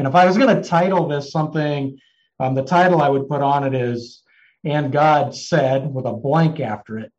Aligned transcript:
and 0.00 0.08
if 0.08 0.14
I 0.14 0.24
was 0.24 0.38
going 0.38 0.56
to 0.56 0.66
title 0.66 1.06
this 1.08 1.30
something, 1.30 2.00
um, 2.38 2.54
the 2.54 2.64
title 2.64 3.02
I 3.02 3.10
would 3.10 3.28
put 3.28 3.42
on 3.42 3.64
it 3.64 3.74
is 3.74 4.22
"And 4.64 4.90
God 4.90 5.34
Said" 5.34 5.92
with 5.92 6.06
a 6.06 6.12
blank 6.14 6.58
after 6.58 6.98
it, 6.98 7.12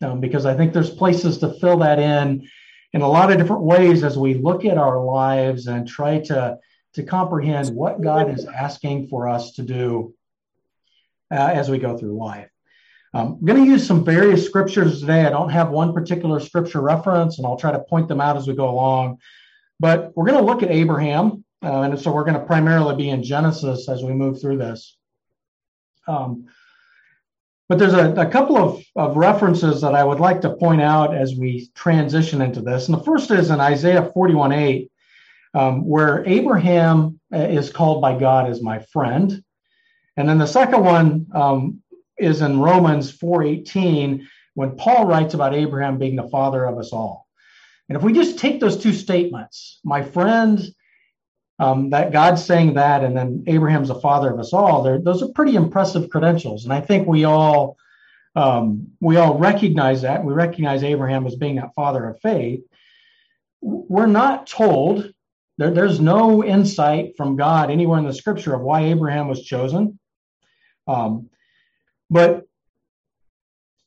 um, 0.00 0.20
because 0.20 0.46
I 0.46 0.54
think 0.54 0.72
there's 0.72 0.90
places 0.90 1.38
to 1.38 1.54
fill 1.54 1.78
that 1.78 1.98
in 1.98 2.48
in 2.92 3.02
a 3.02 3.08
lot 3.08 3.32
of 3.32 3.38
different 3.38 3.62
ways 3.62 4.04
as 4.04 4.16
we 4.16 4.34
look 4.34 4.64
at 4.64 4.78
our 4.78 5.04
lives 5.04 5.66
and 5.66 5.88
try 5.88 6.20
to 6.20 6.58
to 6.94 7.02
comprehend 7.02 7.74
what 7.74 8.00
God 8.00 8.32
is 8.32 8.46
asking 8.46 9.08
for 9.08 9.28
us 9.28 9.50
to 9.54 9.62
do 9.62 10.14
uh, 11.32 11.50
as 11.52 11.68
we 11.68 11.78
go 11.78 11.98
through 11.98 12.16
life. 12.16 12.48
Um, 13.12 13.38
I'm 13.40 13.44
going 13.44 13.64
to 13.64 13.68
use 13.68 13.84
some 13.84 14.04
various 14.04 14.46
scriptures 14.46 15.00
today. 15.00 15.26
I 15.26 15.30
don't 15.30 15.50
have 15.50 15.70
one 15.70 15.92
particular 15.92 16.38
scripture 16.38 16.80
reference, 16.80 17.38
and 17.38 17.46
I'll 17.46 17.56
try 17.56 17.72
to 17.72 17.80
point 17.80 18.06
them 18.06 18.20
out 18.20 18.36
as 18.36 18.46
we 18.46 18.54
go 18.54 18.70
along. 18.70 19.18
But 19.80 20.16
we're 20.16 20.26
going 20.26 20.38
to 20.38 20.44
look 20.44 20.62
at 20.62 20.70
Abraham, 20.70 21.44
uh, 21.62 21.82
and 21.82 22.00
so 22.00 22.12
we're 22.12 22.24
going 22.24 22.38
to 22.38 22.46
primarily 22.46 22.96
be 22.96 23.10
in 23.10 23.22
Genesis 23.22 23.88
as 23.88 24.02
we 24.02 24.12
move 24.12 24.40
through 24.40 24.58
this. 24.58 24.96
Um, 26.06 26.46
but 27.68 27.78
there's 27.78 27.94
a, 27.94 28.12
a 28.14 28.26
couple 28.26 28.56
of, 28.56 28.82
of, 28.96 29.16
references 29.16 29.80
that 29.82 29.94
I 29.94 30.02
would 30.02 30.18
like 30.18 30.40
to 30.40 30.56
point 30.56 30.80
out 30.80 31.14
as 31.14 31.36
we 31.36 31.70
transition 31.74 32.42
into 32.42 32.60
this. 32.60 32.88
And 32.88 32.98
the 32.98 33.04
first 33.04 33.30
is 33.30 33.50
in 33.50 33.60
Isaiah 33.60 34.10
41 34.12 34.52
8, 34.52 34.90
um, 35.54 35.86
where 35.86 36.26
Abraham 36.26 37.20
uh, 37.32 37.38
is 37.38 37.70
called 37.70 38.02
by 38.02 38.18
God 38.18 38.50
as 38.50 38.60
my 38.60 38.80
friend. 38.80 39.44
And 40.16 40.28
then 40.28 40.38
the 40.38 40.46
second 40.46 40.82
one 40.82 41.26
um, 41.32 41.82
is 42.18 42.42
in 42.42 42.58
Romans 42.58 43.16
4:18 43.16 44.26
when 44.54 44.76
Paul 44.76 45.06
writes 45.06 45.34
about 45.34 45.54
Abraham 45.54 45.98
being 45.98 46.16
the 46.16 46.28
father 46.28 46.64
of 46.64 46.76
us 46.76 46.92
all. 46.92 47.28
And 47.88 47.96
if 47.96 48.02
we 48.02 48.12
just 48.12 48.38
take 48.38 48.60
those 48.60 48.76
two 48.76 48.92
statements, 48.92 49.80
my 49.84 50.02
friend, 50.02 50.60
um, 51.60 51.90
that 51.90 52.10
God's 52.10 52.42
saying 52.42 52.74
that, 52.74 53.04
and 53.04 53.14
then 53.14 53.44
Abraham's 53.46 53.88
the 53.88 54.00
father 54.00 54.32
of 54.32 54.40
us 54.40 54.54
all, 54.54 54.82
those 54.82 55.22
are 55.22 55.28
pretty 55.34 55.56
impressive 55.56 56.08
credentials. 56.08 56.64
And 56.64 56.72
I 56.72 56.80
think 56.80 57.06
we 57.06 57.24
all 57.24 57.76
um, 58.34 58.92
we 59.00 59.16
all 59.16 59.38
recognize 59.38 60.02
that. 60.02 60.24
We 60.24 60.32
recognize 60.32 60.82
Abraham 60.82 61.26
as 61.26 61.36
being 61.36 61.56
that 61.56 61.74
father 61.74 62.08
of 62.08 62.20
faith. 62.20 62.60
We're 63.60 64.06
not 64.06 64.46
told 64.46 65.12
there, 65.58 65.70
there's 65.70 66.00
no 66.00 66.42
insight 66.42 67.16
from 67.18 67.36
God 67.36 67.70
anywhere 67.70 67.98
in 67.98 68.06
the 68.06 68.14
scripture 68.14 68.54
of 68.54 68.62
why 68.62 68.84
Abraham 68.84 69.28
was 69.28 69.42
chosen. 69.42 69.98
Um, 70.86 71.28
but 72.08 72.46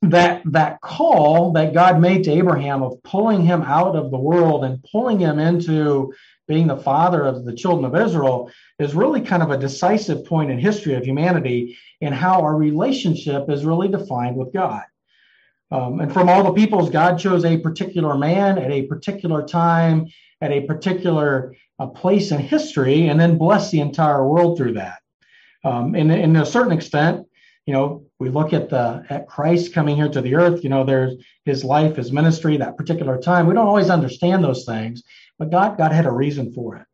that 0.03 0.43
that 0.45 0.81
call 0.81 1.53
that 1.53 1.73
God 1.73 1.99
made 1.99 2.25
to 2.25 2.31
Abraham 2.31 2.83
of 2.83 3.01
pulling 3.03 3.41
him 3.41 3.63
out 3.63 3.95
of 3.95 4.11
the 4.11 4.19
world 4.19 4.63
and 4.63 4.85
pulling 4.91 5.19
him 5.19 5.39
into 5.39 6.13
being 6.47 6.67
the 6.67 6.77
father 6.77 7.23
of 7.25 7.45
the 7.45 7.53
children 7.53 7.85
of 7.85 7.95
Israel 7.95 8.51
is 8.79 8.95
really 8.95 9.21
kind 9.21 9.43
of 9.43 9.51
a 9.51 9.57
decisive 9.57 10.25
point 10.25 10.51
in 10.51 10.59
history 10.59 10.93
of 10.95 11.03
humanity 11.03 11.77
and 12.01 12.13
how 12.13 12.41
our 12.41 12.55
relationship 12.55 13.49
is 13.49 13.65
really 13.65 13.87
defined 13.87 14.35
with 14.35 14.53
God. 14.53 14.83
Um, 15.71 16.01
and 16.01 16.13
from 16.13 16.29
all 16.29 16.43
the 16.43 16.53
peoples, 16.53 16.89
God 16.89 17.17
chose 17.17 17.45
a 17.45 17.57
particular 17.57 18.15
man 18.15 18.59
at 18.59 18.71
a 18.71 18.83
particular 18.83 19.43
time, 19.43 20.07
at 20.41 20.51
a 20.51 20.61
particular 20.61 21.55
uh, 21.79 21.87
place 21.87 22.31
in 22.31 22.39
history, 22.39 23.07
and 23.07 23.19
then 23.19 23.37
blessed 23.37 23.71
the 23.71 23.79
entire 23.79 24.27
world 24.27 24.57
through 24.57 24.73
that. 24.73 24.99
Um, 25.63 25.95
and 25.95 26.11
in 26.11 26.35
a 26.35 26.45
certain 26.45 26.73
extent, 26.73 27.25
you 27.65 27.73
know, 27.73 28.05
we 28.19 28.29
look 28.29 28.53
at 28.53 28.69
the 28.69 29.05
at 29.09 29.27
Christ 29.27 29.73
coming 29.73 29.95
here 29.95 30.09
to 30.09 30.21
the 30.21 30.35
earth, 30.35 30.63
you 30.63 30.69
know, 30.69 30.83
there's 30.83 31.15
his 31.45 31.63
life, 31.63 31.95
his 31.95 32.11
ministry, 32.11 32.57
that 32.57 32.77
particular 32.77 33.17
time. 33.17 33.47
We 33.47 33.53
don't 33.53 33.67
always 33.67 33.89
understand 33.89 34.43
those 34.43 34.65
things, 34.65 35.01
but 35.43 35.51
God, 35.51 35.77
God 35.77 35.91
had 35.91 36.05
a 36.05 36.11
reason 36.11 36.53
for 36.53 36.77
it. 36.77 36.85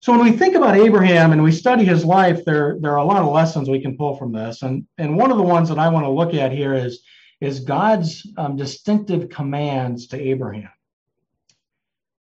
So 0.00 0.12
when 0.12 0.24
we 0.24 0.32
think 0.32 0.56
about 0.56 0.76
Abraham 0.76 1.32
and 1.32 1.42
we 1.42 1.52
study 1.52 1.84
his 1.84 2.04
life, 2.04 2.44
there, 2.44 2.76
there 2.80 2.92
are 2.92 2.96
a 2.96 3.04
lot 3.04 3.22
of 3.22 3.30
lessons 3.30 3.68
we 3.68 3.80
can 3.80 3.96
pull 3.96 4.16
from 4.16 4.32
this. 4.32 4.62
And, 4.62 4.86
and 4.98 5.16
one 5.16 5.30
of 5.30 5.36
the 5.36 5.42
ones 5.42 5.68
that 5.68 5.78
I 5.78 5.88
want 5.88 6.04
to 6.06 6.10
look 6.10 6.34
at 6.34 6.52
here 6.52 6.74
is, 6.74 7.02
is 7.40 7.60
God's 7.60 8.26
um, 8.36 8.56
distinctive 8.56 9.28
commands 9.28 10.08
to 10.08 10.20
Abraham. 10.20 10.70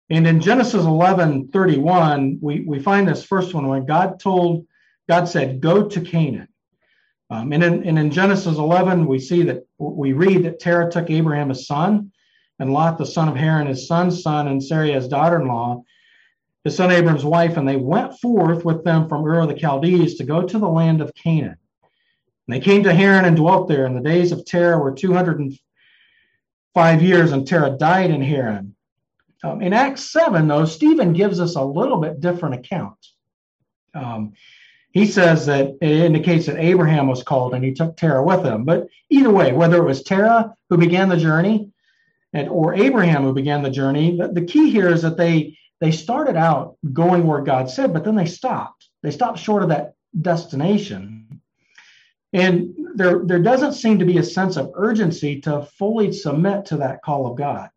And 0.09 0.25
in 0.25 0.39
Genesis 0.39 0.85
11, 0.85 1.49
31, 1.49 2.39
we, 2.41 2.61
we 2.61 2.79
find 2.79 3.07
this 3.07 3.25
first 3.25 3.53
one 3.53 3.67
when 3.67 3.85
God 3.85 4.19
told, 4.19 4.65
God 5.09 5.25
said, 5.25 5.59
go 5.59 5.87
to 5.87 6.01
Canaan. 6.01 6.47
Um, 7.29 7.51
and, 7.51 7.63
in, 7.63 7.83
and 7.83 7.99
in 7.99 8.09
Genesis 8.09 8.57
11, 8.57 9.05
we 9.05 9.19
see 9.19 9.43
that 9.43 9.67
we 9.77 10.13
read 10.13 10.43
that 10.45 10.59
Terah 10.59 10.89
took 10.89 11.09
Abraham 11.09 11.49
his 11.49 11.67
son, 11.67 12.11
and 12.59 12.73
Lot, 12.73 12.97
the 12.97 13.05
son 13.05 13.29
of 13.29 13.35
Haran, 13.35 13.67
his 13.67 13.87
son's 13.87 14.21
son, 14.21 14.47
and 14.47 14.63
Sarai, 14.63 14.91
his 14.91 15.07
daughter 15.07 15.39
in 15.39 15.47
law, 15.47 15.83
his 16.63 16.75
son 16.75 16.91
Abram's 16.91 17.25
wife, 17.25 17.57
and 17.57 17.67
they 17.67 17.77
went 17.77 18.19
forth 18.19 18.65
with 18.65 18.83
them 18.83 19.07
from 19.07 19.25
Ur 19.25 19.41
of 19.41 19.49
the 19.49 19.59
Chaldees 19.59 20.15
to 20.15 20.23
go 20.23 20.41
to 20.41 20.59
the 20.59 20.67
land 20.67 21.01
of 21.01 21.13
Canaan. 21.13 21.57
And 22.47 22.55
they 22.55 22.59
came 22.59 22.83
to 22.83 22.93
Haran 22.93 23.25
and 23.25 23.37
dwelt 23.37 23.67
there. 23.67 23.85
And 23.85 23.95
the 23.95 24.01
days 24.01 24.31
of 24.31 24.45
Terah 24.45 24.79
were 24.79 24.93
205 24.93 27.01
years, 27.01 27.31
and 27.31 27.45
Terah 27.45 27.77
died 27.77 28.09
in 28.09 28.21
Haran. 28.21 28.75
Um, 29.43 29.61
in 29.61 29.73
Acts 29.73 30.11
7, 30.11 30.47
though, 30.47 30.65
Stephen 30.65 31.13
gives 31.13 31.39
us 31.39 31.55
a 31.55 31.63
little 31.63 31.97
bit 31.97 32.19
different 32.19 32.55
account. 32.55 32.97
Um, 33.93 34.33
he 34.91 35.05
says 35.05 35.45
that 35.45 35.75
it 35.79 35.89
indicates 35.89 36.47
that 36.47 36.57
Abraham 36.57 37.07
was 37.07 37.21
called 37.21 37.53
and 37.53 37.63
he 37.63 37.73
took 37.73 37.97
Terah 37.97 38.23
with 38.23 38.43
him. 38.43 38.63
But 38.63 38.87
either 39.09 39.29
way, 39.29 39.51
whether 39.51 39.77
it 39.77 39.85
was 39.85 40.01
Terah 40.01 40.55
who 40.69 40.77
began 40.77 41.07
the 41.07 41.17
journey 41.17 41.71
and, 42.33 42.49
or 42.49 42.75
Abraham 42.75 43.23
who 43.23 43.33
began 43.33 43.63
the 43.63 43.69
journey, 43.69 44.17
the, 44.17 44.27
the 44.27 44.45
key 44.45 44.69
here 44.69 44.89
is 44.89 45.01
that 45.01 45.17
they 45.17 45.57
they 45.79 45.91
started 45.91 46.35
out 46.35 46.75
going 46.91 47.27
where 47.27 47.41
God 47.41 47.69
said, 47.69 47.93
but 47.93 48.03
then 48.03 48.15
they 48.15 48.25
stopped. 48.25 48.87
They 49.03 49.11
stopped 49.11 49.39
short 49.39 49.63
of 49.63 49.69
that 49.69 49.93
destination. 50.19 51.41
And 52.33 52.75
there, 52.95 53.21
there 53.23 53.41
doesn't 53.41 53.73
seem 53.73 53.99
to 53.99 54.05
be 54.05 54.17
a 54.17 54.23
sense 54.23 54.57
of 54.57 54.71
urgency 54.73 55.41
to 55.41 55.67
fully 55.77 56.11
submit 56.11 56.65
to 56.65 56.77
that 56.77 57.03
call 57.03 57.27
of 57.27 57.37
God. 57.37 57.69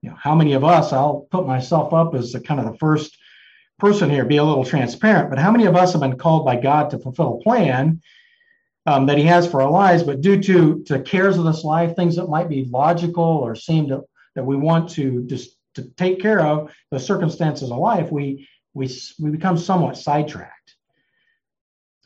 You 0.00 0.10
know, 0.10 0.16
how 0.18 0.34
many 0.34 0.54
of 0.54 0.64
us, 0.64 0.92
I'll 0.92 1.26
put 1.30 1.46
myself 1.46 1.92
up 1.92 2.14
as 2.14 2.32
the 2.32 2.40
kind 2.40 2.60
of 2.60 2.72
the 2.72 2.78
first 2.78 3.16
person 3.78 4.10
here, 4.10 4.24
be 4.24 4.38
a 4.38 4.44
little 4.44 4.64
transparent, 4.64 5.30
but 5.30 5.38
how 5.38 5.50
many 5.50 5.66
of 5.66 5.76
us 5.76 5.92
have 5.92 6.00
been 6.00 6.18
called 6.18 6.44
by 6.44 6.56
God 6.56 6.90
to 6.90 6.98
fulfill 6.98 7.38
a 7.38 7.42
plan 7.42 8.00
um, 8.88 9.04
that 9.06 9.18
He 9.18 9.24
has 9.24 9.46
for 9.46 9.60
our 9.60 9.70
lives, 9.70 10.02
but 10.02 10.22
due 10.22 10.40
to 10.42 10.82
to 10.84 11.02
cares 11.02 11.36
of 11.36 11.44
this 11.44 11.62
life, 11.62 11.94
things 11.94 12.16
that 12.16 12.28
might 12.28 12.48
be 12.48 12.64
logical 12.70 13.22
or 13.22 13.54
seem 13.54 13.88
to 13.88 14.04
that 14.34 14.44
we 14.44 14.56
want 14.56 14.88
to 14.90 15.24
just 15.24 15.56
to 15.74 15.82
take 15.96 16.20
care 16.20 16.40
of 16.40 16.72
the 16.90 16.98
circumstances 16.98 17.70
of 17.70 17.76
life, 17.76 18.10
we 18.10 18.48
we 18.72 18.90
we 19.20 19.30
become 19.30 19.58
somewhat 19.58 19.98
sidetracked. 19.98 20.74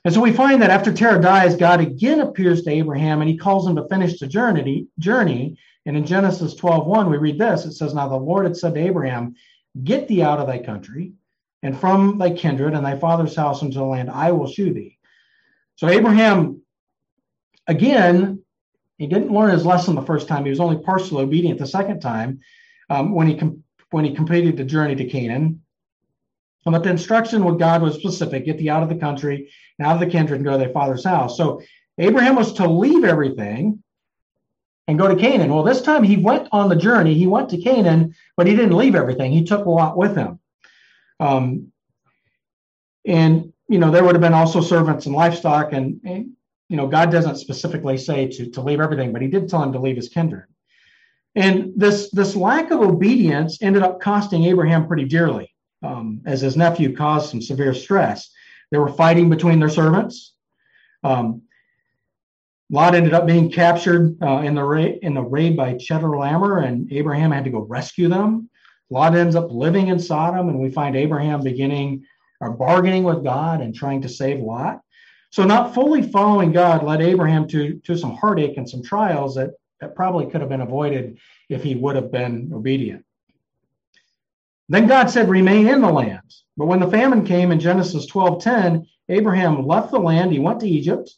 And 0.04 0.12
so 0.12 0.20
we 0.20 0.32
find 0.32 0.60
that 0.60 0.70
after 0.70 0.92
Terah 0.92 1.22
dies, 1.22 1.54
God 1.54 1.80
again 1.80 2.20
appears 2.20 2.62
to 2.62 2.70
Abraham 2.70 3.20
and 3.20 3.30
he 3.30 3.36
calls 3.36 3.68
him 3.68 3.76
to 3.76 3.86
finish 3.88 4.18
the 4.18 4.26
journey. 4.26 4.88
journey. 4.98 5.56
And 5.86 5.96
in 5.96 6.04
Genesis 6.04 6.56
12, 6.56 6.86
1, 6.86 7.08
we 7.08 7.18
read 7.18 7.38
this. 7.38 7.64
It 7.64 7.74
says, 7.74 7.94
Now 7.94 8.08
the 8.08 8.16
Lord 8.16 8.44
had 8.44 8.56
said 8.56 8.74
to 8.74 8.80
Abraham, 8.80 9.36
Get 9.84 10.08
thee 10.08 10.22
out 10.22 10.40
of 10.40 10.48
thy 10.48 10.58
country 10.58 11.12
and 11.62 11.78
from 11.78 12.18
thy 12.18 12.30
kindred 12.30 12.74
and 12.74 12.84
thy 12.84 12.98
father's 12.98 13.36
house 13.36 13.62
into 13.62 13.78
the 13.78 13.84
land 13.84 14.10
I 14.10 14.32
will 14.32 14.48
shew 14.48 14.74
thee. 14.74 14.98
So 15.76 15.88
Abraham, 15.88 16.61
again, 17.66 18.42
he 18.98 19.06
didn't 19.06 19.32
learn 19.32 19.50
his 19.50 19.66
lesson 19.66 19.94
the 19.94 20.02
first 20.02 20.28
time. 20.28 20.44
He 20.44 20.50
was 20.50 20.60
only 20.60 20.78
partially 20.78 21.22
obedient 21.22 21.58
the 21.58 21.66
second 21.66 22.00
time 22.00 22.40
um, 22.90 23.14
when 23.14 23.26
he 23.26 23.36
com- 23.36 23.64
when 23.90 24.04
he 24.04 24.14
completed 24.14 24.56
the 24.56 24.64
journey 24.64 24.94
to 24.94 25.04
Canaan. 25.04 25.62
But 26.64 26.84
the 26.84 26.90
instruction 26.90 27.44
with 27.44 27.58
God 27.58 27.82
was 27.82 27.96
specific: 27.96 28.44
get 28.44 28.58
thee 28.58 28.70
out 28.70 28.82
of 28.82 28.88
the 28.88 28.96
country 28.96 29.50
and 29.78 29.86
out 29.86 29.94
of 29.94 30.00
the 30.00 30.06
kindred 30.06 30.36
and 30.36 30.44
go 30.44 30.52
to 30.52 30.64
thy 30.64 30.72
father's 30.72 31.04
house. 31.04 31.36
So 31.36 31.62
Abraham 31.98 32.36
was 32.36 32.52
to 32.54 32.68
leave 32.68 33.04
everything 33.04 33.82
and 34.86 34.98
go 34.98 35.08
to 35.08 35.16
Canaan. 35.16 35.52
Well, 35.52 35.62
this 35.62 35.82
time 35.82 36.02
he 36.02 36.16
went 36.16 36.48
on 36.52 36.68
the 36.68 36.76
journey. 36.76 37.14
He 37.14 37.26
went 37.26 37.48
to 37.50 37.60
Canaan, 37.60 38.14
but 38.36 38.46
he 38.46 38.54
didn't 38.54 38.76
leave 38.76 38.94
everything. 38.94 39.32
He 39.32 39.44
took 39.44 39.66
a 39.66 39.70
Lot 39.70 39.96
with 39.96 40.16
him. 40.16 40.38
Um, 41.18 41.72
and 43.04 43.52
you 43.68 43.78
know 43.78 43.90
there 43.90 44.04
would 44.04 44.14
have 44.14 44.22
been 44.22 44.34
also 44.34 44.60
servants 44.60 45.06
and 45.06 45.14
livestock, 45.14 45.72
and, 45.72 46.00
and 46.04 46.32
you 46.72 46.78
know 46.78 46.86
God 46.86 47.10
doesn't 47.10 47.36
specifically 47.36 47.98
say 47.98 48.26
to 48.28 48.50
to 48.50 48.62
leave 48.62 48.80
everything, 48.80 49.12
but 49.12 49.20
He 49.20 49.28
did 49.28 49.46
tell 49.46 49.62
him 49.62 49.74
to 49.74 49.78
leave 49.78 49.96
his 49.96 50.08
kindred. 50.08 50.46
And 51.34 51.74
this 51.76 52.10
this 52.10 52.34
lack 52.34 52.70
of 52.70 52.80
obedience 52.80 53.58
ended 53.60 53.82
up 53.82 54.00
costing 54.00 54.44
Abraham 54.44 54.86
pretty 54.88 55.04
dearly, 55.04 55.54
um, 55.82 56.22
as 56.24 56.40
his 56.40 56.56
nephew 56.56 56.96
caused 56.96 57.28
some 57.30 57.42
severe 57.42 57.74
stress. 57.74 58.30
They 58.70 58.78
were 58.78 58.88
fighting 58.88 59.28
between 59.28 59.60
their 59.60 59.68
servants. 59.68 60.32
Um, 61.04 61.42
Lot 62.70 62.94
ended 62.94 63.12
up 63.12 63.26
being 63.26 63.52
captured 63.52 64.16
uh, 64.22 64.38
in 64.38 64.54
the 64.54 64.64
raid 64.64 65.00
in 65.02 65.12
the 65.12 65.22
raid 65.22 65.58
by 65.58 65.74
Chedorlaomer, 65.74 66.66
and 66.66 66.90
Abraham 66.90 67.32
had 67.32 67.44
to 67.44 67.50
go 67.50 67.60
rescue 67.60 68.08
them. 68.08 68.48
Lot 68.88 69.14
ends 69.14 69.36
up 69.36 69.52
living 69.52 69.88
in 69.88 69.98
Sodom, 69.98 70.48
and 70.48 70.58
we 70.58 70.70
find 70.70 70.96
Abraham 70.96 71.42
beginning 71.42 72.06
or 72.40 72.50
bargaining 72.50 73.04
with 73.04 73.22
God 73.22 73.60
and 73.60 73.74
trying 73.74 74.00
to 74.02 74.08
save 74.08 74.40
Lot. 74.40 74.80
So, 75.32 75.44
not 75.44 75.72
fully 75.72 76.02
following 76.02 76.52
God 76.52 76.84
led 76.84 77.00
Abraham 77.00 77.48
to, 77.48 77.80
to 77.84 77.96
some 77.96 78.14
heartache 78.14 78.58
and 78.58 78.68
some 78.68 78.82
trials 78.82 79.34
that, 79.36 79.52
that 79.80 79.96
probably 79.96 80.26
could 80.26 80.42
have 80.42 80.50
been 80.50 80.60
avoided 80.60 81.18
if 81.48 81.62
he 81.62 81.74
would 81.74 81.96
have 81.96 82.12
been 82.12 82.50
obedient. 82.52 83.06
Then 84.68 84.86
God 84.86 85.08
said, 85.08 85.30
Remain 85.30 85.68
in 85.68 85.80
the 85.80 85.90
land. 85.90 86.34
But 86.58 86.66
when 86.66 86.80
the 86.80 86.90
famine 86.90 87.24
came 87.24 87.50
in 87.50 87.60
Genesis 87.60 88.06
12:10, 88.10 88.86
Abraham 89.08 89.66
left 89.66 89.90
the 89.90 89.98
land, 89.98 90.32
he 90.32 90.38
went 90.38 90.60
to 90.60 90.68
Egypt. 90.68 91.10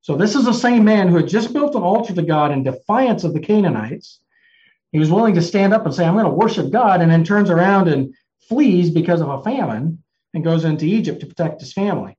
So 0.00 0.16
this 0.16 0.34
is 0.34 0.44
the 0.44 0.52
same 0.52 0.84
man 0.84 1.06
who 1.06 1.16
had 1.16 1.28
just 1.28 1.52
built 1.52 1.76
an 1.76 1.82
altar 1.82 2.14
to 2.14 2.22
God 2.22 2.50
in 2.50 2.64
defiance 2.64 3.22
of 3.22 3.34
the 3.34 3.40
Canaanites. 3.40 4.18
He 4.90 4.98
was 4.98 5.12
willing 5.12 5.34
to 5.34 5.42
stand 5.42 5.72
up 5.72 5.86
and 5.86 5.94
say, 5.94 6.04
I'm 6.04 6.14
going 6.14 6.24
to 6.24 6.30
worship 6.30 6.72
God, 6.72 7.02
and 7.02 7.10
then 7.10 7.22
turns 7.22 7.50
around 7.50 7.86
and 7.86 8.14
flees 8.48 8.90
because 8.90 9.20
of 9.20 9.28
a 9.28 9.42
famine 9.42 10.02
and 10.34 10.42
goes 10.42 10.64
into 10.64 10.86
Egypt 10.86 11.20
to 11.20 11.26
protect 11.26 11.60
his 11.60 11.72
family. 11.72 12.17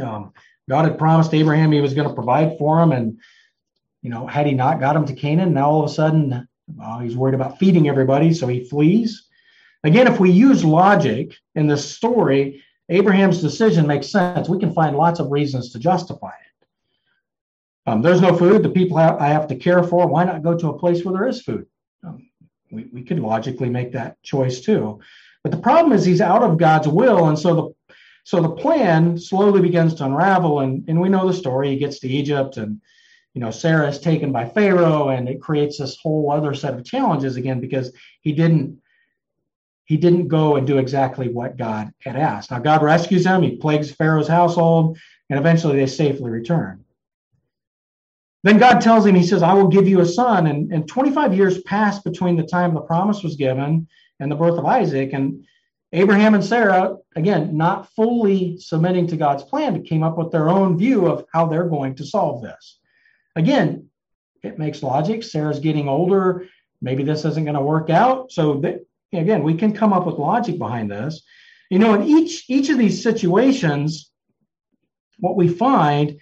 Um, 0.00 0.32
God 0.68 0.84
had 0.84 0.98
promised 0.98 1.34
Abraham 1.34 1.72
he 1.72 1.80
was 1.80 1.94
going 1.94 2.08
to 2.08 2.14
provide 2.14 2.56
for 2.58 2.80
him, 2.80 2.92
and 2.92 3.18
you 4.02 4.10
know, 4.10 4.26
had 4.26 4.46
he 4.46 4.52
not 4.52 4.80
got 4.80 4.96
him 4.96 5.06
to 5.06 5.14
Canaan, 5.14 5.54
now 5.54 5.70
all 5.70 5.84
of 5.84 5.90
a 5.90 5.94
sudden 5.94 6.48
uh, 6.82 6.98
he's 7.00 7.16
worried 7.16 7.34
about 7.34 7.58
feeding 7.58 7.88
everybody, 7.88 8.32
so 8.32 8.46
he 8.46 8.64
flees. 8.64 9.28
Again, 9.84 10.06
if 10.06 10.20
we 10.20 10.30
use 10.30 10.64
logic 10.64 11.34
in 11.54 11.66
this 11.66 11.88
story, 11.88 12.62
Abraham's 12.88 13.40
decision 13.40 13.86
makes 13.86 14.08
sense. 14.08 14.48
We 14.48 14.58
can 14.58 14.72
find 14.72 14.96
lots 14.96 15.18
of 15.18 15.30
reasons 15.30 15.72
to 15.72 15.78
justify 15.78 16.28
it. 16.28 16.66
Um, 17.90 18.00
there's 18.00 18.20
no 18.20 18.36
food. 18.36 18.62
The 18.62 18.70
people 18.70 18.96
I 18.96 19.28
have 19.28 19.48
to 19.48 19.56
care 19.56 19.82
for. 19.82 20.06
Why 20.06 20.24
not 20.24 20.42
go 20.42 20.56
to 20.56 20.68
a 20.68 20.78
place 20.78 21.04
where 21.04 21.14
there 21.14 21.28
is 21.28 21.42
food? 21.42 21.66
Um, 22.06 22.28
we, 22.70 22.88
we 22.92 23.02
could 23.02 23.18
logically 23.18 23.68
make 23.68 23.92
that 23.92 24.22
choice 24.22 24.60
too. 24.60 25.00
But 25.42 25.50
the 25.50 25.58
problem 25.58 25.92
is 25.92 26.04
he's 26.04 26.20
out 26.20 26.44
of 26.44 26.58
God's 26.58 26.86
will. 26.86 27.28
And 27.28 27.38
so 27.38 27.54
the 27.54 27.74
so 28.24 28.40
the 28.40 28.50
plan 28.50 29.18
slowly 29.18 29.60
begins 29.60 29.94
to 29.94 30.04
unravel. 30.04 30.60
And, 30.60 30.88
and 30.88 31.00
we 31.00 31.08
know 31.08 31.26
the 31.26 31.34
story. 31.34 31.70
He 31.70 31.76
gets 31.76 31.98
to 32.00 32.08
Egypt 32.08 32.56
and 32.56 32.80
you 33.34 33.40
know 33.40 33.50
Sarah 33.50 33.88
is 33.88 33.98
taken 33.98 34.30
by 34.30 34.46
Pharaoh, 34.46 35.08
and 35.08 35.28
it 35.28 35.40
creates 35.40 35.78
this 35.78 35.96
whole 36.02 36.30
other 36.30 36.52
set 36.54 36.74
of 36.74 36.84
challenges 36.84 37.36
again 37.36 37.60
because 37.60 37.92
he 38.20 38.32
didn't 38.32 38.78
he 39.86 39.96
didn't 39.96 40.28
go 40.28 40.56
and 40.56 40.66
do 40.66 40.78
exactly 40.78 41.28
what 41.28 41.56
God 41.56 41.92
had 42.00 42.16
asked. 42.16 42.50
Now, 42.50 42.60
God 42.60 42.82
rescues 42.82 43.26
him, 43.26 43.42
he 43.42 43.56
plagues 43.56 43.90
Pharaoh's 43.90 44.28
household, 44.28 44.98
and 45.28 45.38
eventually 45.38 45.76
they 45.76 45.86
safely 45.86 46.30
return. 46.30 46.84
Then 48.44 48.58
God 48.58 48.80
tells 48.80 49.06
him, 49.06 49.14
He 49.14 49.26
says, 49.26 49.42
I 49.42 49.52
will 49.54 49.68
give 49.68 49.88
you 49.88 50.00
a 50.00 50.06
son. 50.06 50.46
And, 50.46 50.72
and 50.72 50.88
25 50.88 51.34
years 51.34 51.62
passed 51.62 52.04
between 52.04 52.36
the 52.36 52.42
time 52.42 52.74
the 52.74 52.80
promise 52.80 53.22
was 53.22 53.36
given 53.36 53.86
and 54.18 54.30
the 54.30 54.36
birth 54.36 54.58
of 54.58 54.64
Isaac. 54.64 55.12
And 55.12 55.44
Abraham 55.92 56.34
and 56.34 56.44
Sarah, 56.44 56.96
again, 57.14 57.56
not 57.56 57.90
fully 57.94 58.56
submitting 58.58 59.06
to 59.08 59.16
God's 59.16 59.42
plan, 59.42 59.84
came 59.84 60.02
up 60.02 60.16
with 60.16 60.30
their 60.30 60.48
own 60.48 60.78
view 60.78 61.06
of 61.06 61.26
how 61.32 61.46
they're 61.46 61.68
going 61.68 61.96
to 61.96 62.06
solve 62.06 62.42
this. 62.42 62.78
Again, 63.36 63.88
it 64.42 64.58
makes 64.58 64.82
logic. 64.82 65.22
Sarah's 65.22 65.60
getting 65.60 65.88
older. 65.88 66.46
Maybe 66.80 67.04
this 67.04 67.24
isn't 67.24 67.44
going 67.44 67.56
to 67.56 67.60
work 67.60 67.90
out. 67.90 68.32
So 68.32 68.62
again, 69.12 69.42
we 69.42 69.54
can 69.54 69.72
come 69.72 69.92
up 69.92 70.06
with 70.06 70.16
logic 70.16 70.58
behind 70.58 70.90
this. 70.90 71.22
You 71.70 71.78
know, 71.78 71.94
in 71.94 72.02
each 72.02 72.44
each 72.48 72.68
of 72.70 72.78
these 72.78 73.02
situations, 73.02 74.10
what 75.18 75.36
we 75.36 75.48
find 75.48 76.18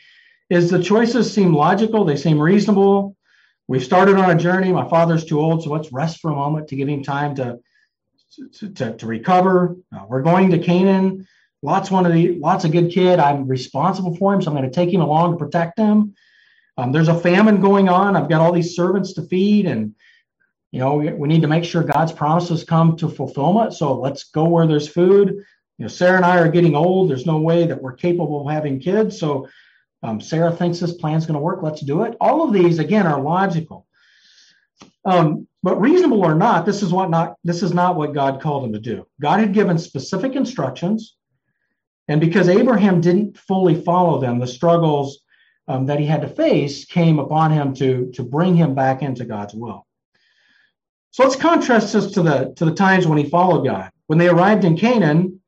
is 0.48 0.70
the 0.70 0.82
choices 0.82 1.32
seem 1.32 1.54
logical, 1.54 2.04
they 2.04 2.16
seem 2.16 2.38
reasonable. 2.40 3.16
We've 3.68 3.84
started 3.84 4.16
on 4.16 4.30
a 4.30 4.38
journey. 4.38 4.72
My 4.72 4.88
father's 4.88 5.24
too 5.24 5.40
old, 5.40 5.62
so 5.62 5.70
let's 5.70 5.92
rest 5.92 6.18
for 6.20 6.30
a 6.30 6.34
moment 6.34 6.68
to 6.68 6.76
give 6.76 6.88
him 6.88 7.02
time 7.02 7.36
to 7.36 7.60
to, 8.36 8.68
to, 8.70 8.96
to 8.96 9.06
recover. 9.06 9.76
Uh, 9.94 10.04
we're 10.08 10.22
going 10.22 10.50
to 10.50 10.58
Canaan. 10.58 11.26
Lot's 11.62 11.90
one 11.90 12.06
of 12.06 12.12
the 12.12 12.38
lots 12.38 12.64
of 12.64 12.72
good 12.72 12.90
kid. 12.90 13.18
I'm 13.18 13.46
responsible 13.46 14.16
for 14.16 14.32
him, 14.32 14.40
so 14.40 14.50
I'm 14.50 14.56
going 14.56 14.68
to 14.68 14.74
take 14.74 14.92
him 14.92 15.02
along 15.02 15.32
to 15.32 15.44
protect 15.44 15.78
him. 15.78 16.14
Um, 16.78 16.92
there's 16.92 17.08
a 17.08 17.18
famine 17.18 17.60
going 17.60 17.88
on. 17.88 18.16
I've 18.16 18.28
got 18.28 18.40
all 18.40 18.52
these 18.52 18.74
servants 18.74 19.12
to 19.14 19.22
feed, 19.22 19.66
and 19.66 19.94
you 20.70 20.78
know, 20.78 20.94
we, 20.94 21.12
we 21.12 21.28
need 21.28 21.42
to 21.42 21.48
make 21.48 21.64
sure 21.64 21.82
God's 21.82 22.12
promises 22.12 22.64
come 22.64 22.96
to 22.96 23.08
fulfillment. 23.08 23.74
So 23.74 23.98
let's 23.98 24.24
go 24.24 24.44
where 24.44 24.66
there's 24.66 24.88
food. 24.88 25.28
You 25.78 25.84
know, 25.84 25.88
Sarah 25.88 26.16
and 26.16 26.24
I 26.24 26.38
are 26.38 26.50
getting 26.50 26.74
old. 26.74 27.10
There's 27.10 27.26
no 27.26 27.38
way 27.38 27.66
that 27.66 27.82
we're 27.82 27.94
capable 27.94 28.46
of 28.46 28.52
having 28.52 28.80
kids. 28.80 29.18
So 29.18 29.48
um, 30.02 30.20
Sarah 30.20 30.52
thinks 30.52 30.78
this 30.78 30.94
plan's 30.94 31.26
going 31.26 31.34
to 31.34 31.40
work. 31.40 31.62
Let's 31.62 31.82
do 31.82 32.04
it. 32.04 32.16
All 32.20 32.46
of 32.46 32.54
these, 32.54 32.78
again, 32.78 33.06
are 33.06 33.20
logical. 33.20 33.86
Um, 35.04 35.46
but 35.62 35.80
reasonable 35.80 36.24
or 36.24 36.34
not, 36.34 36.66
this 36.66 36.82
is 36.82 36.92
what 36.92 37.10
not 37.10 37.36
this 37.44 37.62
is 37.62 37.72
not 37.72 37.96
what 37.96 38.14
God 38.14 38.40
called 38.40 38.64
him 38.64 38.72
to 38.72 38.80
do. 38.80 39.06
God 39.20 39.40
had 39.40 39.54
given 39.54 39.78
specific 39.78 40.34
instructions, 40.34 41.16
and 42.08 42.20
because 42.20 42.48
Abraham 42.48 43.00
didn't 43.00 43.38
fully 43.38 43.74
follow 43.74 44.20
them, 44.20 44.38
the 44.38 44.46
struggles 44.46 45.20
um, 45.68 45.86
that 45.86 46.00
he 46.00 46.06
had 46.06 46.22
to 46.22 46.28
face 46.28 46.84
came 46.84 47.18
upon 47.18 47.50
him 47.50 47.74
to 47.74 48.10
to 48.12 48.22
bring 48.22 48.54
him 48.54 48.74
back 48.74 49.02
into 49.02 49.24
God's 49.24 49.54
will. 49.54 49.86
So 51.12 51.24
let's 51.24 51.36
contrast 51.36 51.92
this 51.92 52.12
to 52.12 52.22
the 52.22 52.52
to 52.56 52.64
the 52.64 52.74
times 52.74 53.06
when 53.06 53.18
he 53.18 53.24
followed 53.24 53.64
God. 53.64 53.90
When 54.06 54.18
they 54.18 54.28
arrived 54.28 54.64
in 54.64 54.76
Canaan, 54.76 55.40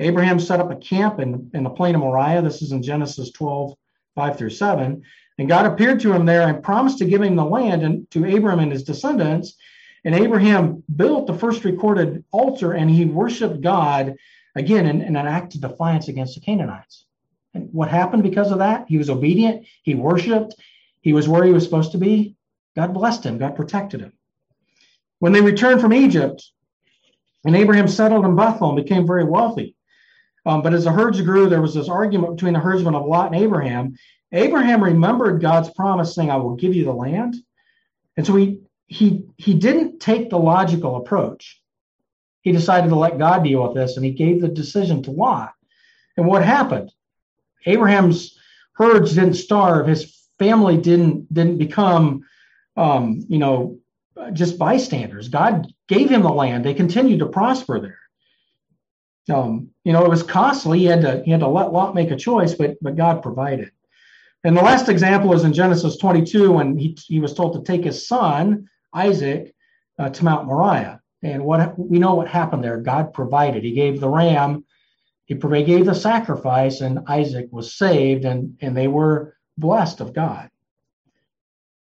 Abraham 0.00 0.38
set 0.38 0.60
up 0.60 0.70
a 0.70 0.76
camp 0.76 1.18
in, 1.18 1.50
in 1.54 1.64
the 1.64 1.70
plain 1.70 1.94
of 1.94 2.00
Moriah. 2.00 2.42
This 2.42 2.62
is 2.62 2.72
in 2.72 2.82
Genesis 2.82 3.32
12, 3.32 3.74
5 4.14 4.38
through 4.38 4.50
7. 4.50 5.02
And 5.38 5.48
God 5.48 5.66
appeared 5.66 6.00
to 6.00 6.12
him 6.12 6.26
there 6.26 6.48
and 6.48 6.62
promised 6.62 6.98
to 6.98 7.04
give 7.04 7.22
him 7.22 7.36
the 7.36 7.44
land 7.44 7.82
and 7.82 8.10
to 8.10 8.26
Abraham 8.26 8.58
and 8.58 8.72
his 8.72 8.82
descendants. 8.82 9.54
And 10.04 10.14
Abraham 10.14 10.82
built 10.94 11.26
the 11.26 11.38
first 11.38 11.64
recorded 11.64 12.24
altar 12.32 12.72
and 12.72 12.90
he 12.90 13.04
worshiped 13.04 13.60
God 13.60 14.16
again 14.56 14.86
in, 14.86 15.00
in 15.02 15.16
an 15.16 15.26
act 15.26 15.54
of 15.54 15.60
defiance 15.60 16.08
against 16.08 16.34
the 16.34 16.40
Canaanites. 16.40 17.04
And 17.54 17.68
what 17.72 17.88
happened 17.88 18.24
because 18.24 18.50
of 18.50 18.58
that? 18.58 18.86
He 18.88 18.98
was 18.98 19.10
obedient, 19.10 19.66
he 19.82 19.94
worshiped, 19.94 20.54
he 21.00 21.12
was 21.12 21.28
where 21.28 21.44
he 21.44 21.52
was 21.52 21.64
supposed 21.64 21.92
to 21.92 21.98
be. 21.98 22.34
God 22.76 22.92
blessed 22.92 23.24
him, 23.24 23.38
God 23.38 23.56
protected 23.56 24.00
him. 24.00 24.12
When 25.20 25.32
they 25.32 25.40
returned 25.40 25.80
from 25.80 25.92
Egypt, 25.92 26.44
and 27.44 27.56
Abraham 27.56 27.88
settled 27.88 28.24
in 28.24 28.36
Bethel 28.36 28.70
and 28.70 28.76
became 28.76 29.06
very 29.06 29.24
wealthy. 29.24 29.74
Um, 30.48 30.62
but 30.62 30.72
as 30.72 30.84
the 30.84 30.92
herds 30.92 31.20
grew, 31.20 31.48
there 31.48 31.60
was 31.60 31.74
this 31.74 31.90
argument 31.90 32.36
between 32.36 32.54
the 32.54 32.58
herdsmen 32.58 32.94
of 32.94 33.04
Lot 33.04 33.34
and 33.34 33.42
Abraham. 33.42 33.96
Abraham 34.32 34.82
remembered 34.82 35.42
God's 35.42 35.68
promise, 35.68 36.14
saying, 36.14 36.30
"I 36.30 36.36
will 36.36 36.56
give 36.56 36.74
you 36.74 36.86
the 36.86 36.92
land," 36.92 37.36
and 38.16 38.26
so 38.26 38.34
he 38.34 38.60
he 38.86 39.24
he 39.36 39.52
didn't 39.52 40.00
take 40.00 40.30
the 40.30 40.38
logical 40.38 40.96
approach. 40.96 41.60
He 42.40 42.52
decided 42.52 42.88
to 42.88 42.96
let 42.96 43.18
God 43.18 43.44
deal 43.44 43.62
with 43.62 43.74
this, 43.74 43.96
and 43.96 44.06
he 44.06 44.12
gave 44.12 44.40
the 44.40 44.48
decision 44.48 45.02
to 45.02 45.10
Lot. 45.10 45.52
And 46.16 46.26
what 46.26 46.42
happened? 46.42 46.92
Abraham's 47.66 48.38
herds 48.72 49.14
didn't 49.14 49.34
starve. 49.34 49.86
His 49.86 50.16
family 50.38 50.78
didn't 50.78 51.32
didn't 51.32 51.58
become, 51.58 52.22
um, 52.74 53.20
you 53.28 53.38
know, 53.38 53.78
just 54.32 54.58
bystanders. 54.58 55.28
God 55.28 55.66
gave 55.88 56.08
him 56.08 56.22
the 56.22 56.30
land. 56.30 56.64
They 56.64 56.72
continued 56.72 57.18
to 57.18 57.26
prosper 57.26 57.80
there. 57.80 58.07
Um, 59.30 59.70
you 59.84 59.92
know, 59.92 60.04
it 60.04 60.10
was 60.10 60.22
costly. 60.22 60.80
He 60.80 60.84
had 60.86 61.02
to 61.02 61.22
he 61.24 61.30
had 61.30 61.40
to 61.40 61.48
let 61.48 61.72
Lot 61.72 61.94
make 61.94 62.10
a 62.10 62.16
choice, 62.16 62.54
but 62.54 62.76
but 62.80 62.96
God 62.96 63.22
provided. 63.22 63.70
And 64.44 64.56
the 64.56 64.62
last 64.62 64.88
example 64.88 65.32
is 65.34 65.44
in 65.44 65.52
Genesis 65.52 65.96
22 65.96 66.52
when 66.52 66.78
he, 66.78 66.96
he 67.06 67.20
was 67.20 67.34
told 67.34 67.54
to 67.54 67.62
take 67.70 67.84
his 67.84 68.06
son 68.06 68.68
Isaac 68.94 69.54
uh, 69.98 70.10
to 70.10 70.24
Mount 70.24 70.46
Moriah. 70.46 71.00
And 71.22 71.44
what 71.44 71.76
we 71.76 71.98
know 71.98 72.14
what 72.14 72.28
happened 72.28 72.62
there. 72.62 72.78
God 72.78 73.12
provided. 73.12 73.64
He 73.64 73.72
gave 73.72 74.00
the 74.00 74.08
ram. 74.08 74.64
He 75.26 75.34
gave 75.34 75.84
the 75.84 75.94
sacrifice, 75.94 76.80
and 76.80 77.00
Isaac 77.06 77.48
was 77.50 77.76
saved, 77.76 78.24
and 78.24 78.56
and 78.60 78.76
they 78.76 78.88
were 78.88 79.36
blessed 79.58 80.00
of 80.00 80.14
God. 80.14 80.48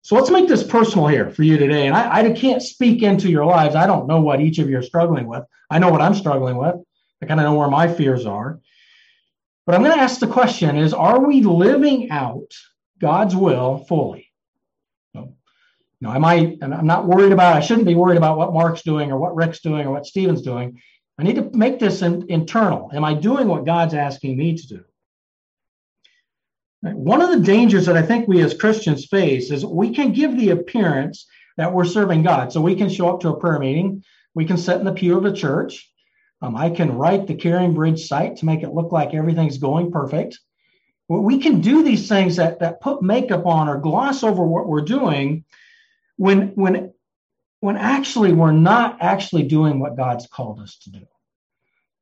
So 0.01 0.15
let's 0.15 0.31
make 0.31 0.47
this 0.47 0.63
personal 0.63 1.07
here 1.07 1.29
for 1.29 1.43
you 1.43 1.57
today. 1.57 1.85
And 1.85 1.95
I, 1.95 2.21
I 2.21 2.31
can't 2.31 2.63
speak 2.63 3.03
into 3.03 3.29
your 3.29 3.45
lives. 3.45 3.75
I 3.75 3.85
don't 3.85 4.07
know 4.07 4.21
what 4.21 4.41
each 4.41 4.57
of 4.57 4.69
you 4.69 4.79
are 4.79 4.83
struggling 4.83 5.27
with. 5.27 5.43
I 5.69 5.77
know 5.77 5.89
what 5.89 6.01
I'm 6.01 6.15
struggling 6.15 6.57
with. 6.57 6.75
I 7.21 7.25
kind 7.25 7.39
of 7.39 7.45
know 7.45 7.55
where 7.55 7.69
my 7.69 7.91
fears 7.91 8.25
are. 8.25 8.59
But 9.65 9.75
I'm 9.75 9.83
going 9.83 9.95
to 9.95 10.01
ask 10.01 10.19
the 10.19 10.27
question 10.27 10.77
is 10.77 10.93
are 10.93 11.25
we 11.25 11.41
living 11.41 12.09
out 12.09 12.53
God's 12.99 13.35
will 13.35 13.85
fully? 13.87 14.29
No, 16.01 16.11
I, 16.11 16.57
I'm 16.61 16.87
not 16.87 17.07
worried 17.07 17.33
about, 17.33 17.57
I 17.57 17.59
shouldn't 17.59 17.87
be 17.87 17.95
worried 17.95 18.17
about 18.17 18.37
what 18.37 18.53
Mark's 18.53 18.83
doing 18.83 19.11
or 19.11 19.19
what 19.19 19.35
Rick's 19.35 19.59
doing 19.59 19.85
or 19.85 19.91
what 19.91 20.05
Steven's 20.05 20.41
doing. 20.41 20.81
I 21.17 21.23
need 21.23 21.35
to 21.35 21.49
make 21.53 21.79
this 21.79 22.01
in, 22.01 22.25
internal. 22.29 22.89
Am 22.93 23.03
I 23.03 23.13
doing 23.13 23.49
what 23.49 23.65
God's 23.65 23.93
asking 23.93 24.37
me 24.37 24.55
to 24.55 24.67
do? 24.67 24.83
One 26.81 27.21
of 27.21 27.29
the 27.29 27.45
dangers 27.45 27.85
that 27.87 27.97
I 27.97 28.01
think 28.01 28.29
we 28.29 28.41
as 28.41 28.53
Christians 28.53 29.07
face 29.07 29.51
is 29.51 29.65
we 29.65 29.93
can 29.93 30.13
give 30.13 30.37
the 30.37 30.51
appearance 30.51 31.27
that 31.57 31.73
we're 31.73 31.83
serving 31.83 32.23
God. 32.23 32.53
So 32.53 32.61
we 32.61 32.75
can 32.75 32.87
show 32.87 33.13
up 33.13 33.19
to 33.21 33.29
a 33.29 33.39
prayer 33.39 33.59
meeting, 33.59 34.01
we 34.33 34.45
can 34.45 34.57
sit 34.57 34.77
in 34.77 34.85
the 34.85 34.93
pew 34.93 35.17
of 35.17 35.25
a 35.25 35.33
church. 35.33 35.91
Um, 36.41 36.55
I 36.55 36.69
can 36.69 36.95
write 36.95 37.27
the 37.27 37.35
CaringBridge 37.35 37.99
site 37.99 38.37
to 38.37 38.45
make 38.45 38.63
it 38.63 38.73
look 38.73 38.91
like 38.91 39.13
everything's 39.13 39.57
going 39.57 39.91
perfect. 39.91 40.39
We 41.07 41.39
can 41.39 41.59
do 41.59 41.83
these 41.83 42.07
things 42.07 42.35
that, 42.35 42.59
that 42.59 42.81
put 42.81 43.01
makeup 43.01 43.45
on 43.45 43.67
or 43.67 43.79
gloss 43.79 44.23
over 44.23 44.43
what 44.43 44.67
we're 44.67 44.81
doing 44.81 45.43
when, 46.17 46.49
when, 46.49 46.93
when 47.61 47.77
actually 47.77 48.31
we're 48.31 48.51
not 48.51 49.01
actually 49.01 49.43
doing 49.43 49.79
what 49.79 49.97
God's 49.97 50.27
called 50.27 50.59
us 50.59 50.77
to 50.83 50.91
do. 50.91 51.05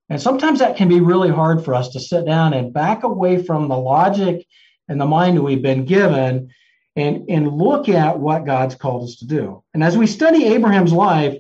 And 0.10 0.22
sometimes 0.22 0.60
that 0.60 0.78
can 0.78 0.90
be 0.90 1.00
really 1.00 1.30
hard 1.30 1.64
for 1.64 1.74
us 1.74 1.90
to 1.90 2.00
sit 2.00 2.26
down 2.26 2.54
and 2.54 2.74
back 2.74 3.04
away 3.04 3.44
from 3.44 3.68
the 3.68 3.78
logic 3.78 4.46
and 4.88 5.00
the 5.00 5.06
mind 5.06 5.38
that 5.38 5.42
we've 5.42 5.62
been 5.62 5.86
given 5.86 6.50
and, 6.96 7.30
and 7.30 7.52
look 7.52 7.90
at 7.90 8.20
what 8.20 8.46
God's 8.46 8.76
called 8.76 9.04
us 9.04 9.18
to 9.18 9.26
do. 9.26 9.64
And 9.74 9.84
as 9.84 9.98
we 9.98 10.08
study 10.08 10.46
Abraham's 10.46 10.94
life, 10.94 11.38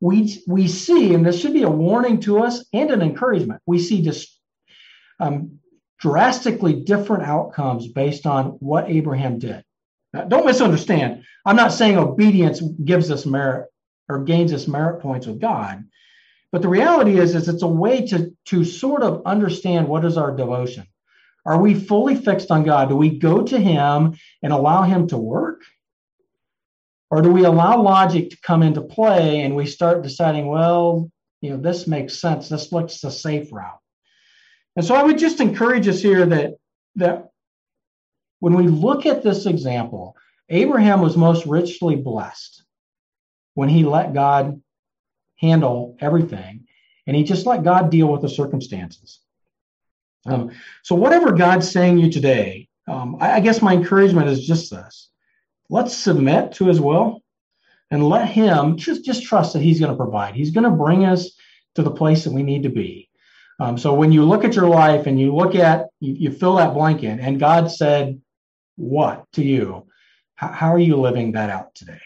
we 0.00 0.42
we 0.46 0.68
see, 0.68 1.14
and 1.14 1.24
this 1.24 1.40
should 1.40 1.52
be 1.52 1.62
a 1.62 1.70
warning 1.70 2.20
to 2.20 2.42
us 2.42 2.64
and 2.72 2.90
an 2.90 3.02
encouragement. 3.02 3.62
We 3.66 3.78
see 3.78 4.02
just 4.02 4.38
um, 5.18 5.58
drastically 5.98 6.74
different 6.82 7.24
outcomes 7.24 7.88
based 7.88 8.26
on 8.26 8.50
what 8.60 8.90
Abraham 8.90 9.38
did. 9.38 9.64
Now, 10.12 10.24
don't 10.24 10.46
misunderstand. 10.46 11.24
I'm 11.44 11.56
not 11.56 11.72
saying 11.72 11.96
obedience 11.96 12.60
gives 12.60 13.10
us 13.10 13.26
merit 13.26 13.70
or 14.08 14.24
gains 14.24 14.52
us 14.52 14.68
merit 14.68 15.00
points 15.00 15.26
with 15.26 15.40
God, 15.40 15.84
but 16.52 16.62
the 16.62 16.68
reality 16.68 17.18
is, 17.18 17.34
is 17.34 17.48
it's 17.48 17.62
a 17.62 17.68
way 17.68 18.06
to 18.08 18.32
to 18.46 18.64
sort 18.64 19.02
of 19.02 19.22
understand 19.24 19.88
what 19.88 20.04
is 20.04 20.16
our 20.16 20.34
devotion. 20.36 20.86
Are 21.46 21.60
we 21.60 21.74
fully 21.74 22.16
fixed 22.16 22.50
on 22.50 22.64
God? 22.64 22.88
Do 22.88 22.96
we 22.96 23.18
go 23.18 23.42
to 23.42 23.58
Him 23.58 24.16
and 24.42 24.52
allow 24.52 24.82
Him 24.82 25.06
to 25.08 25.16
work? 25.16 25.62
Or 27.10 27.22
do 27.22 27.30
we 27.30 27.44
allow 27.44 27.80
logic 27.80 28.30
to 28.30 28.40
come 28.42 28.62
into 28.62 28.80
play 28.80 29.40
and 29.42 29.54
we 29.54 29.66
start 29.66 30.02
deciding, 30.02 30.48
well, 30.48 31.10
you 31.40 31.50
know, 31.50 31.56
this 31.56 31.86
makes 31.86 32.18
sense. 32.18 32.48
This 32.48 32.72
looks 32.72 33.00
the 33.00 33.10
safe 33.10 33.52
route. 33.52 33.78
And 34.74 34.84
so 34.84 34.94
I 34.94 35.02
would 35.02 35.18
just 35.18 35.40
encourage 35.40 35.88
us 35.88 36.00
here 36.00 36.26
that 36.26 36.54
that 36.96 37.28
when 38.40 38.54
we 38.54 38.66
look 38.66 39.06
at 39.06 39.22
this 39.22 39.46
example, 39.46 40.16
Abraham 40.48 41.00
was 41.00 41.16
most 41.16 41.46
richly 41.46 41.96
blessed 41.96 42.64
when 43.54 43.68
he 43.68 43.84
let 43.84 44.14
God 44.14 44.60
handle 45.36 45.96
everything 46.00 46.66
and 47.06 47.16
he 47.16 47.22
just 47.22 47.46
let 47.46 47.64
God 47.64 47.90
deal 47.90 48.08
with 48.08 48.22
the 48.22 48.28
circumstances. 48.28 49.20
Um, 50.26 50.50
so, 50.82 50.94
whatever 50.94 51.32
God's 51.32 51.70
saying 51.70 51.98
you 51.98 52.10
today, 52.10 52.68
um, 52.88 53.16
I, 53.20 53.34
I 53.34 53.40
guess 53.40 53.62
my 53.62 53.74
encouragement 53.74 54.28
is 54.28 54.46
just 54.46 54.70
this 54.70 55.10
let's 55.68 55.96
submit 55.96 56.52
to 56.52 56.66
his 56.66 56.80
will 56.80 57.22
and 57.90 58.08
let 58.08 58.28
him 58.28 58.76
just, 58.76 59.04
just 59.04 59.24
trust 59.24 59.52
that 59.52 59.62
he's 59.62 59.80
going 59.80 59.92
to 59.92 59.96
provide. 59.96 60.34
He's 60.34 60.50
going 60.50 60.64
to 60.64 60.70
bring 60.70 61.04
us 61.04 61.30
to 61.76 61.82
the 61.82 61.90
place 61.90 62.24
that 62.24 62.32
we 62.32 62.42
need 62.42 62.62
to 62.64 62.68
be. 62.68 63.08
Um, 63.58 63.78
so 63.78 63.94
when 63.94 64.12
you 64.12 64.24
look 64.24 64.44
at 64.44 64.54
your 64.54 64.68
life 64.68 65.06
and 65.06 65.18
you 65.20 65.34
look 65.34 65.54
at, 65.54 65.86
you, 66.00 66.14
you 66.14 66.30
fill 66.30 66.56
that 66.56 66.74
blank 66.74 67.02
in, 67.02 67.20
and 67.20 67.40
God 67.40 67.70
said, 67.70 68.20
what 68.76 69.24
to 69.32 69.42
you? 69.42 69.86
How, 70.34 70.48
how 70.48 70.74
are 70.74 70.78
you 70.78 70.96
living 70.96 71.32
that 71.32 71.48
out 71.48 71.74
today? 71.74 72.00